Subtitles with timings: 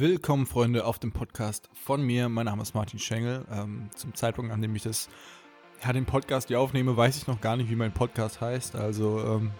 [0.00, 2.30] Willkommen, Freunde, auf dem Podcast von mir.
[2.30, 3.44] Mein Name ist Martin Schengel.
[3.52, 5.10] Ähm, zum Zeitpunkt, an dem ich das,
[5.84, 8.76] ja, den Podcast hier aufnehme, weiß ich noch gar nicht, wie mein Podcast heißt.
[8.76, 9.50] Also, ähm,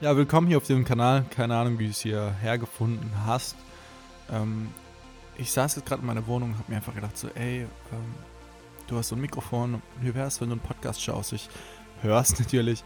[0.00, 1.26] ja, willkommen hier auf dem Kanal.
[1.28, 3.56] Keine Ahnung, wie du es hier hergefunden hast.
[4.32, 4.68] Ähm,
[5.36, 8.14] ich saß jetzt gerade in meiner Wohnung und habe mir einfach gedacht, so, ey, ähm,
[8.86, 9.82] du hast so ein Mikrofon.
[10.00, 11.34] Wie wäre es, wenn du einen Podcast schaust?
[11.34, 11.50] Ich
[12.00, 12.82] hörst natürlich.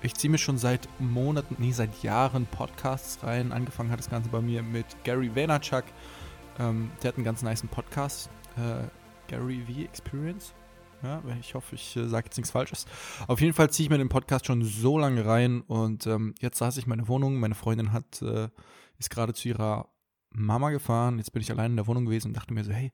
[0.00, 3.50] Ich ziehe mir schon seit Monaten, nee, seit Jahren Podcasts rein.
[3.50, 5.84] Angefangen hat das Ganze bei mir mit Gary Vaynerchuk.
[6.60, 8.30] Ähm, der hat einen ganz niceen Podcast.
[8.56, 8.86] Äh,
[9.26, 10.54] Gary V Experience.
[11.02, 12.86] Ja, ich hoffe, ich äh, sage jetzt nichts Falsches.
[13.26, 16.58] Auf jeden Fall ziehe ich mir den Podcast schon so lange rein und ähm, jetzt
[16.58, 17.40] saß ich in meiner Wohnung.
[17.40, 18.48] Meine Freundin hat, äh,
[18.98, 19.88] ist gerade zu ihrer
[20.30, 21.18] Mama gefahren.
[21.18, 22.92] Jetzt bin ich allein in der Wohnung gewesen und dachte mir so, hey,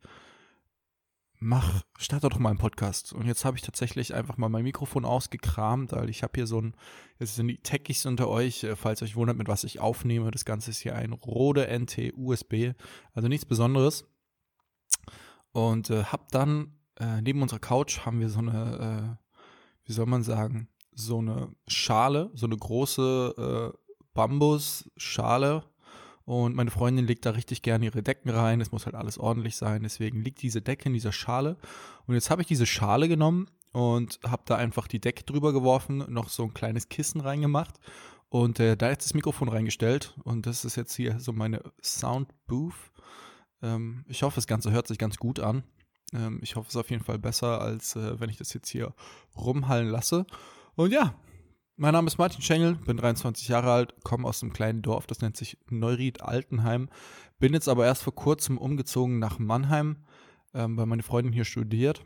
[1.45, 3.12] mach, starte doch mal einen Podcast.
[3.12, 6.59] Und jetzt habe ich tatsächlich einfach mal mein Mikrofon ausgekramt, weil ich habe hier so
[6.61, 6.75] ein,
[7.19, 10.30] jetzt sind die Techies unter euch, äh, falls euch wundert, mit was ich aufnehme.
[10.30, 12.73] Das Ganze ist hier ein Rode NT USB,
[13.12, 14.09] also nichts Besonderes.
[15.52, 19.29] Und äh, habe dann, äh, neben unserer Couch haben wir so eine, äh,
[19.85, 23.79] wie soll man sagen, so eine Schale, so eine große äh,
[24.15, 25.65] Bambusschale,
[26.25, 28.61] und meine Freundin legt da richtig gerne ihre Decken rein.
[28.61, 29.83] Es muss halt alles ordentlich sein.
[29.83, 31.57] Deswegen liegt diese Decke in dieser Schale.
[32.07, 36.05] Und jetzt habe ich diese Schale genommen und habe da einfach die Decke drüber geworfen,
[36.09, 37.79] noch so ein kleines Kissen reingemacht
[38.30, 40.15] und äh, da jetzt das Mikrofon reingestellt.
[40.25, 42.75] Und das ist jetzt hier so meine Soundbooth.
[43.63, 45.63] Ähm, ich hoffe, das Ganze hört sich ganz gut an.
[46.15, 48.69] Ähm, ich hoffe, es ist auf jeden Fall besser, als äh, wenn ich das jetzt
[48.69, 48.95] hier
[49.37, 50.25] rumhallen lasse.
[50.75, 51.15] Und ja,
[51.77, 55.21] mein Name ist Martin Schengel, bin 23 Jahre alt, komme aus einem kleinen Dorf, das
[55.21, 56.89] nennt sich Neuried-Altenheim.
[57.39, 59.97] Bin jetzt aber erst vor kurzem umgezogen nach Mannheim,
[60.55, 62.02] ähm, weil meine Freundin hier studiert.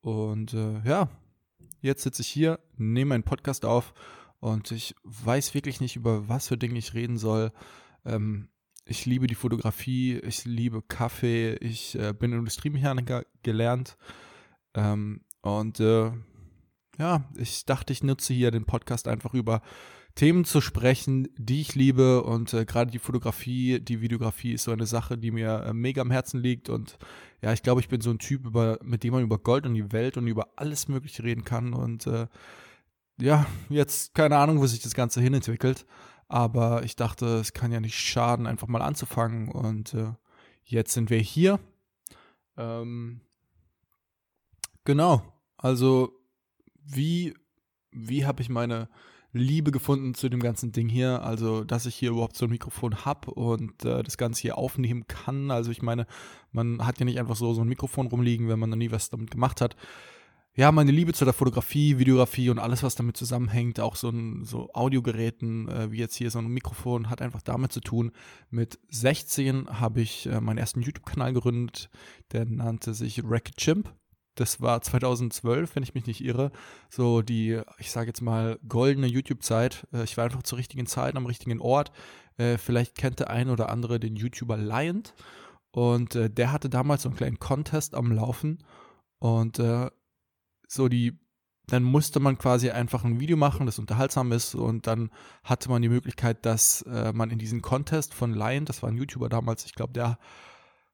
[0.00, 1.08] Und äh, ja,
[1.80, 3.92] jetzt sitze ich hier, nehme einen Podcast auf
[4.38, 7.52] und ich weiß wirklich nicht, über was für Dinge ich reden soll.
[8.04, 8.48] Ähm,
[8.84, 13.96] ich liebe die Fotografie, ich liebe Kaffee, ich äh, bin Industriemechaniker gelernt.
[14.74, 16.12] Ähm, und äh,
[17.00, 19.62] ja, ich dachte, ich nutze hier den Podcast einfach über
[20.16, 22.22] Themen zu sprechen, die ich liebe.
[22.22, 26.02] Und äh, gerade die Fotografie, die Videografie ist so eine Sache, die mir äh, mega
[26.02, 26.68] am Herzen liegt.
[26.68, 26.98] Und
[27.40, 29.72] ja, ich glaube, ich bin so ein Typ, über, mit dem man über Gold und
[29.72, 31.72] die Welt und über alles Mögliche reden kann.
[31.72, 32.26] Und äh,
[33.18, 35.86] ja, jetzt keine Ahnung, wo sich das Ganze hinentwickelt,
[36.28, 39.48] aber ich dachte, es kann ja nicht schaden, einfach mal anzufangen.
[39.50, 40.12] Und äh,
[40.64, 41.60] jetzt sind wir hier.
[42.58, 43.22] Ähm,
[44.84, 45.22] genau,
[45.56, 46.19] also
[46.94, 47.34] wie,
[47.90, 48.88] wie habe ich meine
[49.32, 53.04] Liebe gefunden zu dem ganzen Ding hier, also dass ich hier überhaupt so ein Mikrofon
[53.04, 55.50] habe und äh, das Ganze hier aufnehmen kann.
[55.50, 56.06] Also ich meine,
[56.50, 59.10] man hat ja nicht einfach so, so ein Mikrofon rumliegen, wenn man noch nie was
[59.10, 59.76] damit gemacht hat.
[60.56, 64.44] Ja, meine Liebe zu der Fotografie, Videografie und alles, was damit zusammenhängt, auch so ein
[64.44, 68.10] so Audiogeräten, äh, wie jetzt hier so ein Mikrofon, hat einfach damit zu tun.
[68.50, 71.88] Mit 16 habe ich äh, meinen ersten YouTube-Kanal gegründet,
[72.32, 73.94] der nannte sich Racket Chimp
[74.40, 76.50] das war 2012, wenn ich mich nicht irre,
[76.88, 79.86] so die, ich sage jetzt mal, goldene YouTube-Zeit.
[79.92, 81.92] Äh, ich war einfach zur richtigen Zeit am richtigen Ort.
[82.38, 85.02] Äh, vielleicht kennt der ein oder andere den YouTuber Lion.
[85.72, 88.64] Und äh, der hatte damals so einen kleinen Contest am Laufen.
[89.18, 89.60] Und
[90.66, 91.18] so die,
[91.66, 94.54] dann musste man quasi einfach ein Video machen, das unterhaltsam ist.
[94.54, 95.10] Und dann
[95.44, 99.28] hatte man die Möglichkeit, dass man in diesen Contest von Lion, das war ein YouTuber
[99.28, 100.18] damals, ich glaube, der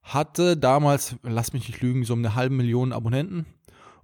[0.07, 3.47] hatte damals, lass mich nicht lügen, so eine halbe Million Abonnenten.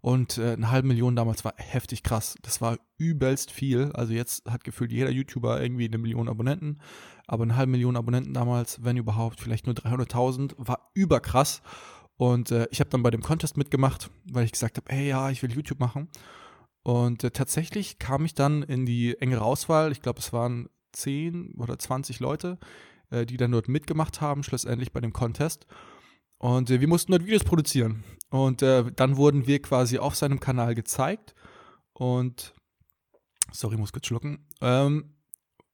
[0.00, 2.34] Und äh, eine halbe Million damals war heftig krass.
[2.42, 3.92] Das war übelst viel.
[3.94, 6.80] Also jetzt hat gefühlt jeder YouTuber irgendwie eine Million Abonnenten.
[7.28, 11.62] Aber eine halbe Million Abonnenten damals, wenn überhaupt, vielleicht nur 300.000, war überkrass.
[12.16, 15.30] Und äh, ich habe dann bei dem Contest mitgemacht, weil ich gesagt habe, hey ja,
[15.30, 16.08] ich will YouTube machen.
[16.82, 19.92] Und äh, tatsächlich kam ich dann in die engere Auswahl.
[19.92, 22.58] Ich glaube, es waren 10 oder 20 Leute,
[23.12, 25.66] äh, die dann dort mitgemacht haben, schlussendlich bei dem Contest.
[26.38, 28.02] Und äh, wir mussten dort Videos produzieren.
[28.30, 31.34] Und äh, dann wurden wir quasi auf seinem Kanal gezeigt.
[31.92, 32.54] Und,
[33.52, 34.46] sorry, muss kurz schlucken.
[34.60, 35.14] Ähm,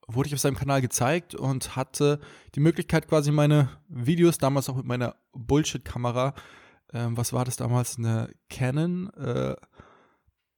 [0.08, 2.18] wurde ich auf seinem Kanal gezeigt und hatte
[2.54, 6.34] die Möglichkeit, quasi meine Videos, damals auch mit meiner Bullshit-Kamera,
[6.92, 9.54] ähm, was war das damals, eine Canon äh,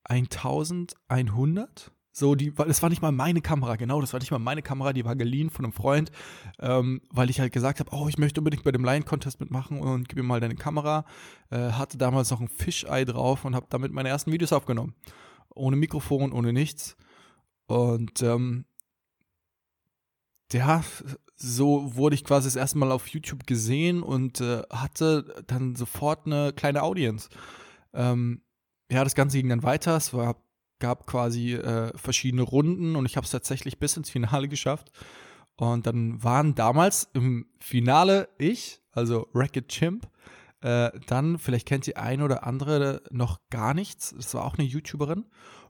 [0.04, 4.62] 1100 so, die, es war nicht mal meine Kamera, genau, das war nicht mal meine
[4.62, 6.10] Kamera, die war geliehen von einem Freund,
[6.58, 10.08] ähm, weil ich halt gesagt habe, oh, ich möchte unbedingt bei dem Lion-Contest mitmachen und
[10.08, 11.04] gib mir mal deine Kamera.
[11.50, 14.94] Äh, hatte damals noch ein Fisheye drauf und habe damit meine ersten Videos aufgenommen.
[15.54, 16.96] Ohne Mikrofon, ohne nichts.
[17.66, 18.64] Und ähm,
[20.52, 20.82] ja,
[21.36, 26.26] so wurde ich quasi das erste Mal auf YouTube gesehen und äh, hatte dann sofort
[26.26, 27.28] eine kleine Audience.
[27.94, 28.42] Ähm,
[28.90, 29.96] ja, das Ganze ging dann weiter.
[29.96, 30.36] Es war
[30.80, 34.90] gab quasi äh, verschiedene Runden und ich habe es tatsächlich bis ins Finale geschafft.
[35.56, 40.08] Und dann waren damals im Finale ich, also Racket Chimp,
[40.62, 44.14] äh, dann, vielleicht kennt ihr ein oder andere noch gar nichts.
[44.16, 45.26] Das war auch eine YouTuberin.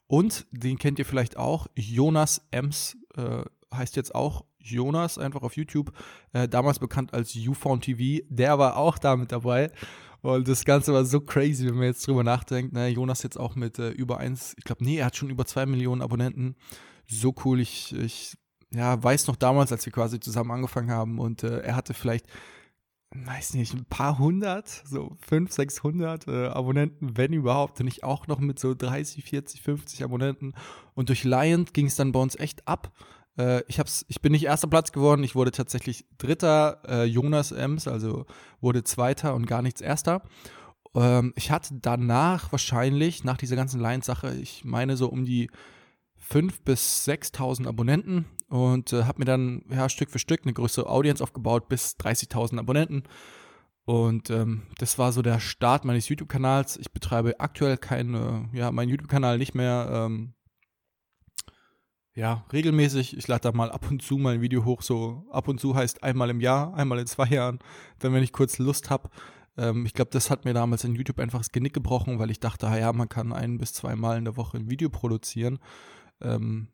[0.06, 1.68] Und den kennt ihr vielleicht auch.
[1.76, 3.42] Jonas Ems äh,
[3.72, 5.92] heißt jetzt auch Jonas, einfach auf YouTube.
[6.32, 8.24] Äh, damals bekannt als YouFound TV.
[8.28, 9.70] Der war auch da mit dabei.
[10.22, 12.72] Und das Ganze war so crazy, wenn man jetzt drüber nachdenkt.
[12.72, 12.88] Ne?
[12.88, 15.66] Jonas jetzt auch mit äh, über eins, ich glaube, nee, er hat schon über zwei
[15.66, 16.56] Millionen Abonnenten.
[17.06, 17.60] So cool.
[17.60, 18.36] Ich, ich
[18.72, 22.26] ja, weiß noch damals, als wir quasi zusammen angefangen haben und äh, er hatte vielleicht
[23.12, 27.80] weiß nicht, ein paar hundert, so fünf, sechshundert äh, Abonnenten, wenn überhaupt.
[27.80, 30.54] Und ich auch noch mit so 30, 40, 50 Abonnenten.
[30.94, 32.92] Und durch Lion ging es dann bei uns echt ab.
[33.40, 37.52] Äh, ich, hab's, ich bin nicht erster Platz geworden, ich wurde tatsächlich dritter, äh, Jonas
[37.52, 38.26] Ems, also
[38.60, 40.22] wurde zweiter und gar nichts erster.
[40.94, 45.50] Ähm, ich hatte danach wahrscheinlich, nach dieser ganzen Lions-Sache, ich meine so um die
[46.30, 50.88] 5.000 bis 6.000 Abonnenten und äh, habe mir dann ja, Stück für Stück eine größere
[50.88, 53.04] Audience aufgebaut bis 30.000 Abonnenten.
[53.86, 56.76] Und ähm, das war so der Start meines YouTube-Kanals.
[56.76, 60.34] Ich betreibe aktuell keine, ja, meinen YouTube-Kanal nicht mehr ähm,
[62.20, 63.16] ja, regelmäßig.
[63.16, 64.82] Ich lade da mal ab und zu mal ein Video hoch.
[64.82, 67.60] So ab und zu heißt einmal im Jahr, einmal in zwei Jahren,
[67.98, 69.08] dann wenn ich kurz Lust habe.
[69.56, 72.38] Ähm, ich glaube, das hat mir damals in YouTube einfach das Genick gebrochen, weil ich
[72.38, 75.60] dachte, ja, man kann ein bis zweimal in der Woche ein Video produzieren.
[76.20, 76.68] Ähm,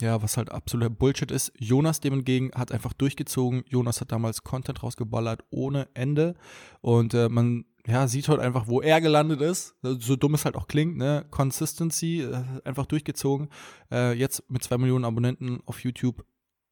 [0.00, 1.52] ja, was halt absoluter Bullshit ist.
[1.56, 3.62] Jonas dem hingegen hat einfach durchgezogen.
[3.68, 6.34] Jonas hat damals Content rausgeballert ohne Ende.
[6.80, 9.74] Und äh, man ja, sieht halt einfach, wo er gelandet ist.
[9.82, 11.24] So dumm es halt auch klingt, ne?
[11.30, 13.48] Consistency, äh, einfach durchgezogen.
[13.90, 16.22] Äh, jetzt mit zwei Millionen Abonnenten auf YouTube.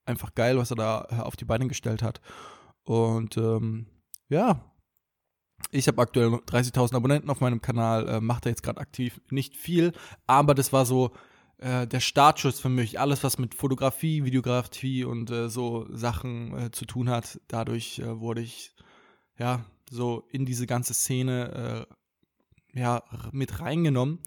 [0.04, 2.20] Einfach geil, was er da äh, auf die Beine gestellt hat.
[2.84, 3.86] Und ähm,
[4.28, 4.62] ja,
[5.70, 9.56] ich habe aktuell 30.000 Abonnenten auf meinem Kanal, äh, macht da jetzt gerade aktiv nicht
[9.56, 9.92] viel,
[10.26, 11.12] aber das war so
[11.56, 13.00] äh, der Startschuss für mich.
[13.00, 17.40] Alles, was mit Fotografie, Videografie und äh, so Sachen äh, zu tun hat.
[17.48, 18.74] Dadurch äh, wurde ich
[19.38, 21.86] ja so in diese ganze Szene
[22.74, 23.02] äh, ja
[23.32, 24.20] mit reingenommen.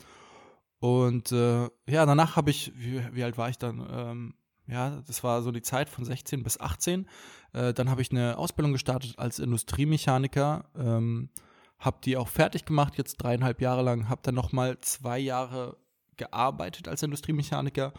[0.80, 3.86] Und äh, ja, danach habe ich, wie, wie, alt war ich dann?
[3.92, 4.34] Ähm,
[4.68, 7.08] ja, das war so die Zeit von 16 bis 18.
[7.52, 10.66] dann habe ich eine Ausbildung gestartet als Industriemechaniker.
[10.78, 11.32] Ähm,
[11.80, 14.10] habe die auch fertig gemacht, jetzt dreieinhalb Jahre lang.
[14.10, 15.78] Habe dann noch mal zwei Jahre
[16.18, 17.94] gearbeitet als Industriemechaniker.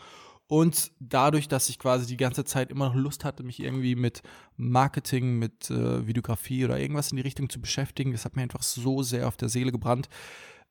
[0.51, 4.21] Und dadurch, dass ich quasi die ganze Zeit immer noch Lust hatte, mich irgendwie mit
[4.57, 8.65] Marketing, mit äh, Videografie oder irgendwas in die Richtung zu beschäftigen, das hat mir einfach
[8.65, 10.09] so sehr auf der Seele gebrannt,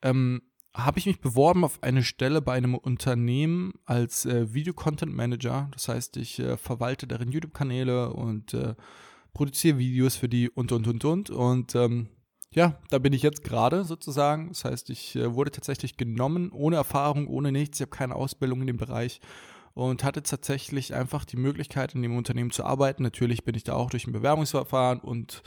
[0.01, 0.41] ähm,
[0.75, 5.69] habe ich mich beworben auf eine Stelle bei einem Unternehmen als äh, Video-Content Manager.
[5.71, 8.75] Das heißt, ich äh, verwalte deren YouTube-Kanäle und äh,
[9.33, 11.29] produziere Videos für die und, und, und, und.
[11.29, 12.09] Und ähm,
[12.51, 14.49] ja, da bin ich jetzt gerade sozusagen.
[14.49, 17.79] Das heißt, ich äh, wurde tatsächlich genommen, ohne Erfahrung, ohne nichts.
[17.79, 19.21] Ich habe keine Ausbildung in dem Bereich
[19.74, 23.04] und hatte tatsächlich einfach die Möglichkeit, in dem Unternehmen zu arbeiten.
[23.04, 25.44] Natürlich bin ich da auch durch ein Bewerbungsverfahren und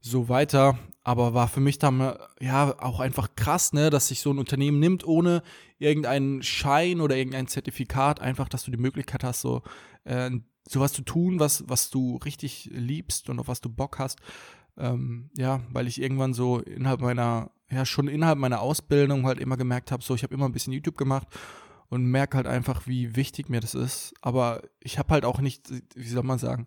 [0.00, 0.78] so weiter.
[1.02, 4.78] Aber war für mich dann ja auch einfach krass, ne, dass sich so ein Unternehmen
[4.78, 5.42] nimmt, ohne
[5.78, 9.62] irgendeinen Schein oder irgendein Zertifikat, einfach, dass du die Möglichkeit hast, so
[10.04, 10.30] äh,
[10.68, 14.18] sowas zu tun, was, was du richtig liebst und auf was du Bock hast.
[14.76, 19.56] Ähm, ja, weil ich irgendwann so innerhalb meiner, ja, schon innerhalb meiner Ausbildung halt immer
[19.56, 21.28] gemerkt habe, so, ich habe immer ein bisschen YouTube gemacht
[21.88, 24.14] und merke halt einfach, wie wichtig mir das ist.
[24.22, 26.66] Aber ich habe halt auch nicht, wie soll man sagen,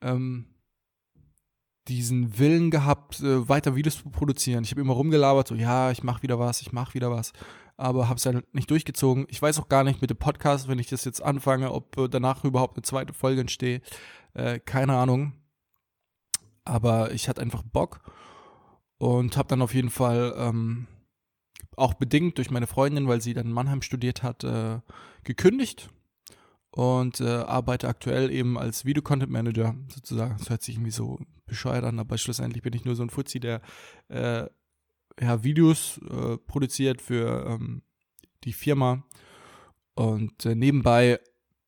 [0.00, 0.46] ähm,
[1.88, 4.64] diesen Willen gehabt, äh, weiter Videos zu produzieren.
[4.64, 7.32] Ich habe immer rumgelabert, so, ja, ich mache wieder was, ich mache wieder was,
[7.76, 9.26] aber habe es halt nicht durchgezogen.
[9.28, 12.08] Ich weiß auch gar nicht mit dem Podcast, wenn ich das jetzt anfange, ob äh,
[12.08, 13.82] danach überhaupt eine zweite Folge entsteht.
[14.34, 15.32] Äh, keine Ahnung
[16.66, 18.00] aber ich hatte einfach Bock
[18.98, 20.86] und habe dann auf jeden Fall ähm,
[21.76, 24.80] auch bedingt durch meine Freundin, weil sie dann in Mannheim studiert hat, äh,
[25.24, 25.90] gekündigt
[26.70, 30.36] und äh, arbeite aktuell eben als Video-Content Manager sozusagen.
[30.38, 33.40] Das hört sich irgendwie so bescheuert an, aber schlussendlich bin ich nur so ein Fuzzi,
[33.40, 33.60] der
[34.08, 34.46] äh,
[35.20, 37.82] ja, Videos äh, produziert für ähm,
[38.44, 39.04] die Firma
[39.94, 41.18] und äh, nebenbei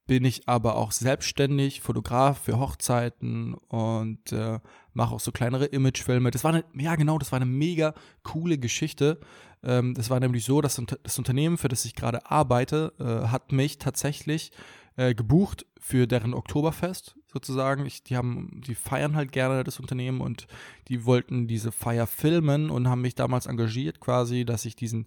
[0.09, 4.59] bin ich aber auch selbstständig, Fotograf für Hochzeiten und äh,
[4.95, 6.31] mache auch so kleinere Imagefilme.
[6.31, 9.21] Das war eine, ja genau, das war eine mega coole Geschichte.
[9.63, 13.53] Ähm, das war nämlich so, dass das Unternehmen, für das ich gerade arbeite, äh, hat
[13.53, 14.51] mich tatsächlich
[14.97, 17.85] äh, gebucht für deren Oktoberfest sozusagen.
[17.85, 20.47] Ich, die haben, die feiern halt gerne das Unternehmen und
[20.89, 25.07] die wollten diese Feier filmen und haben mich damals engagiert quasi, dass ich diesen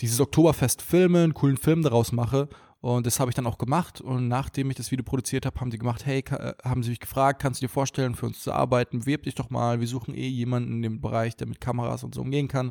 [0.00, 2.50] dieses Oktoberfest filme, einen coolen Film daraus mache
[2.86, 4.00] und das habe ich dann auch gemacht.
[4.00, 7.00] Und nachdem ich das Video produziert habe, haben sie gemacht, hey, äh, haben sie mich
[7.00, 9.00] gefragt, kannst du dir vorstellen, für uns zu arbeiten?
[9.00, 9.80] Bewirb dich doch mal.
[9.80, 12.70] Wir suchen eh jemanden in dem Bereich, der mit Kameras und so umgehen kann.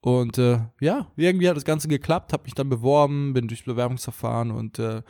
[0.00, 4.50] Und äh, ja, irgendwie hat das Ganze geklappt, habe mich dann beworben, bin durchs Bewerbungsverfahren
[4.50, 5.02] und äh,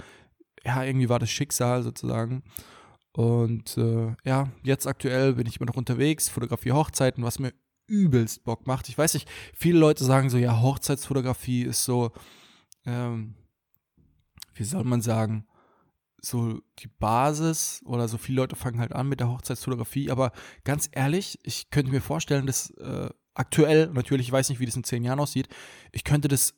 [0.67, 2.43] ja, irgendwie war das Schicksal sozusagen.
[3.13, 7.55] Und äh, ja, jetzt aktuell bin ich immer noch unterwegs, fotografiere Hochzeiten, was mir
[7.87, 8.91] übelst Bock macht.
[8.91, 12.11] Ich weiß nicht, viele Leute sagen so, ja, Hochzeitsfotografie ist so,
[12.85, 13.35] ähm,
[14.57, 15.47] wie soll man sagen,
[16.21, 20.33] so die Basis oder so viele Leute fangen halt an mit der Hochzeitsfotografie, aber
[20.65, 24.77] ganz ehrlich, ich könnte mir vorstellen, dass äh, aktuell, natürlich, ich weiß nicht, wie das
[24.77, 25.49] in zehn Jahren aussieht,
[25.93, 26.55] ich könnte das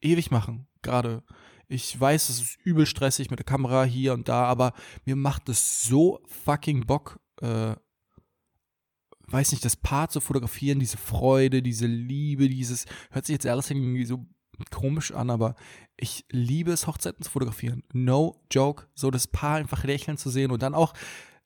[0.00, 1.22] ewig machen, gerade.
[1.68, 4.72] Ich weiß, es ist übel stressig mit der Kamera hier und da, aber
[5.04, 7.74] mir macht es so fucking Bock, äh,
[9.26, 13.70] weiß nicht, das Paar zu fotografieren, diese Freude, diese Liebe, dieses, hört sich jetzt alles
[13.70, 14.26] irgendwie so
[14.70, 15.54] komisch an, aber
[16.02, 17.84] ich liebe es, Hochzeiten zu fotografieren.
[17.92, 20.94] No joke, so das Paar einfach lächeln zu sehen und dann auch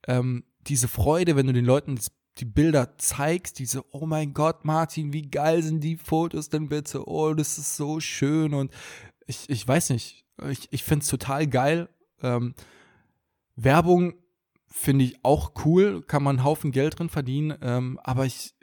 [0.07, 2.01] ähm, diese Freude, wenn du den Leuten
[2.39, 7.07] die Bilder zeigst, diese, oh mein Gott, Martin, wie geil sind die Fotos denn bitte?
[7.07, 8.73] Oh, das ist so schön und
[9.27, 11.91] ich, ich weiß nicht, ich, ich finde es total geil.
[12.23, 12.55] Ähm,
[13.57, 14.15] Werbung
[14.67, 18.55] finde ich auch cool, kann man einen Haufen Geld drin verdienen, ähm, aber ich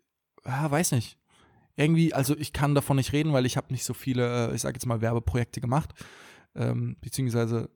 [0.43, 1.19] ja, weiß nicht.
[1.75, 4.61] Irgendwie, also ich kann davon nicht reden, weil ich habe nicht so viele, äh, ich
[4.61, 5.93] sage jetzt mal, Werbeprojekte gemacht,
[6.55, 7.69] ähm, beziehungsweise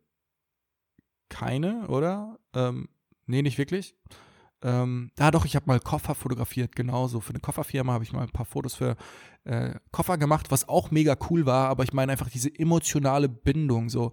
[1.29, 2.37] keine, oder?
[2.53, 2.89] Ähm,
[3.25, 3.95] nee, nicht wirklich.
[4.63, 7.19] Ähm, ja, doch, ich habe mal Koffer fotografiert, genauso.
[7.21, 8.95] Für eine Kofferfirma habe ich mal ein paar Fotos für
[9.43, 13.89] äh, Koffer gemacht, was auch mega cool war, aber ich meine einfach diese emotionale Bindung,
[13.89, 14.11] so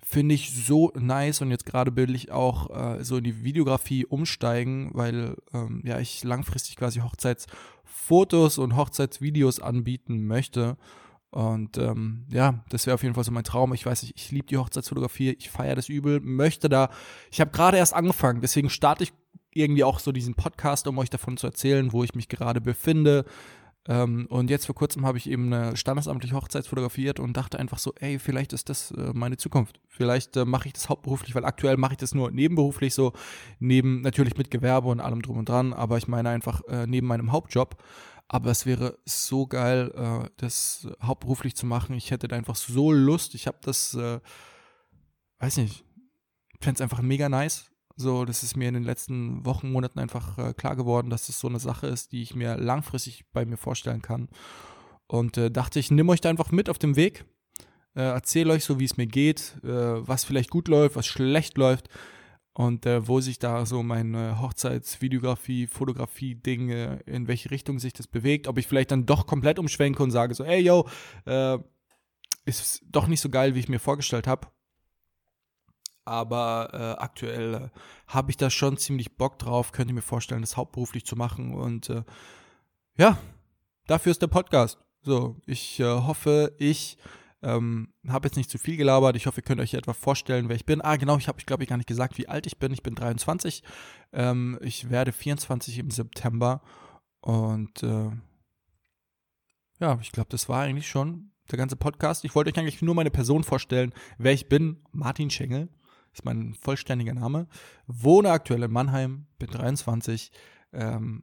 [0.00, 4.06] finde ich so nice und jetzt gerade will ich auch äh, so in die Videografie
[4.06, 7.00] umsteigen, weil ähm, ja ich langfristig quasi
[7.98, 10.76] Hochzeitsfotos und Hochzeitsvideos anbieten möchte.
[11.30, 13.74] Und ähm, ja, das wäre auf jeden Fall so mein Traum.
[13.74, 16.90] Ich weiß nicht, ich liebe die Hochzeitsfotografie, ich feiere das übel, möchte da.
[17.30, 19.12] Ich habe gerade erst angefangen, deswegen starte ich
[19.52, 23.24] irgendwie auch so diesen Podcast, um euch davon zu erzählen, wo ich mich gerade befinde.
[23.88, 27.78] Ähm, und jetzt vor kurzem habe ich eben eine standesamtliche Hochzeit fotografiert und dachte einfach
[27.78, 29.80] so, ey, vielleicht ist das äh, meine Zukunft.
[29.88, 33.14] Vielleicht äh, mache ich das hauptberuflich, weil aktuell mache ich das nur nebenberuflich so,
[33.58, 37.06] neben natürlich mit Gewerbe und allem drum und dran, aber ich meine einfach äh, neben
[37.06, 37.82] meinem Hauptjob.
[38.30, 41.96] Aber es wäre so geil, äh, das hauptberuflich zu machen.
[41.96, 43.34] Ich hätte da einfach so Lust.
[43.34, 44.20] Ich habe das, äh,
[45.38, 45.86] weiß nicht,
[46.60, 47.70] fände es einfach mega nice.
[48.00, 51.40] So, das ist mir in den letzten Wochen, Monaten einfach äh, klar geworden, dass das
[51.40, 54.28] so eine Sache ist, die ich mir langfristig bei mir vorstellen kann.
[55.08, 57.24] Und äh, dachte ich, nimm euch da einfach mit auf dem Weg.
[57.96, 61.58] Äh, erzähle euch so, wie es mir geht, äh, was vielleicht gut läuft, was schlecht
[61.58, 61.88] läuft
[62.52, 66.70] und äh, wo sich da so meine Hochzeitsvideografie, Fotografie-Ding,
[67.04, 68.46] in welche Richtung sich das bewegt.
[68.46, 70.86] Ob ich vielleicht dann doch komplett umschwenke und sage so, ey, yo,
[71.24, 71.58] äh,
[72.44, 74.46] ist doch nicht so geil, wie ich mir vorgestellt habe
[76.08, 77.68] aber äh, aktuell äh,
[78.06, 81.90] habe ich da schon ziemlich Bock drauf, könnte mir vorstellen, das hauptberuflich zu machen und
[81.90, 82.02] äh,
[82.96, 83.18] ja,
[83.86, 84.78] dafür ist der Podcast.
[85.02, 86.98] So, ich äh, hoffe, ich
[87.42, 89.14] ähm, habe jetzt nicht zu viel gelabert.
[89.16, 90.82] Ich hoffe, ihr könnt euch etwa vorstellen, wer ich bin.
[90.82, 92.72] Ah, genau, ich habe, ich glaube, ich gar nicht gesagt, wie alt ich bin.
[92.72, 93.62] Ich bin 23.
[94.12, 96.62] Ähm, ich werde 24 im September
[97.20, 98.10] und äh,
[99.80, 102.24] ja, ich glaube, das war eigentlich schon der ganze Podcast.
[102.24, 104.82] Ich wollte euch eigentlich nur meine Person vorstellen, wer ich bin.
[104.90, 105.68] Martin Schengel
[106.18, 107.46] ist mein vollständiger Name.
[107.86, 110.30] Wohne aktuell in Mannheim, bin 23,
[110.72, 111.22] ähm,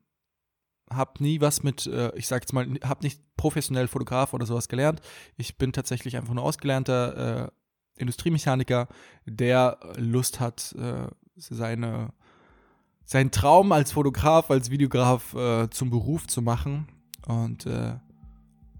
[0.90, 4.70] habe nie was mit, äh, ich sag jetzt mal, habe nicht professionell Fotograf oder sowas
[4.70, 5.02] gelernt.
[5.36, 8.88] Ich bin tatsächlich einfach nur ausgelernter äh, Industriemechaniker,
[9.26, 12.14] der Lust hat, äh, seine,
[13.04, 16.88] seinen Traum als Fotograf, als Videograf äh, zum Beruf zu machen.
[17.28, 17.96] Und äh,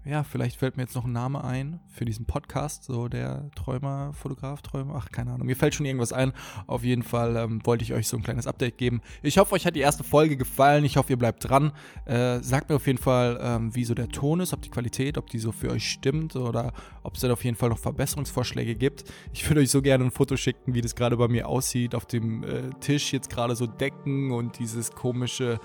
[0.06, 4.12] ja, vielleicht fällt mir jetzt noch ein Name ein für diesen Podcast, so der Träumer,
[4.12, 6.32] Fotograf, Träumer, ach, keine Ahnung, mir fällt schon irgendwas ein.
[6.68, 9.00] Auf jeden Fall ähm, wollte ich euch so ein kleines Update geben.
[9.22, 10.84] Ich hoffe, euch hat die erste Folge gefallen.
[10.84, 11.72] Ich hoffe, ihr bleibt dran.
[12.04, 15.18] Äh, sagt mir auf jeden Fall, ähm, wie so der Ton ist, ob die Qualität,
[15.18, 16.72] ob die so für euch stimmt oder
[17.02, 19.04] ob es dann auf jeden Fall noch Verbesserungsvorschläge gibt.
[19.32, 21.94] Ich würde euch so gerne ein Foto schicken, wie das gerade bei mir aussieht.
[21.96, 25.58] Auf dem äh, Tisch jetzt gerade so Decken und dieses komische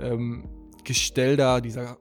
[0.00, 0.48] ähm,
[0.82, 1.96] Gestell da, dieser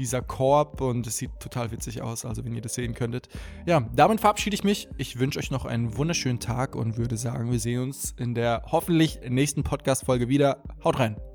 [0.00, 3.28] dieser Korb und es sieht total witzig aus, also wenn ihr das sehen könntet.
[3.66, 4.88] Ja, damit verabschiede ich mich.
[4.96, 8.62] Ich wünsche euch noch einen wunderschönen Tag und würde sagen, wir sehen uns in der
[8.66, 10.62] hoffentlich nächsten Podcast-Folge wieder.
[10.82, 11.29] Haut rein!